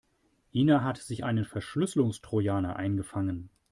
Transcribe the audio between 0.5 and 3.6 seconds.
Ina hat sich einen Verschlüsselungstrojaner eingefangen.